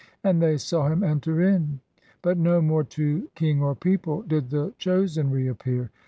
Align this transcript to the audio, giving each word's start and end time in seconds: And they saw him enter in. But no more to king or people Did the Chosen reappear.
And 0.23 0.41
they 0.41 0.57
saw 0.57 0.87
him 0.87 1.03
enter 1.03 1.39
in. 1.41 1.79
But 2.23 2.39
no 2.39 2.59
more 2.59 2.83
to 2.85 3.29
king 3.35 3.61
or 3.61 3.75
people 3.75 4.23
Did 4.23 4.49
the 4.49 4.73
Chosen 4.79 5.29
reappear. 5.29 5.91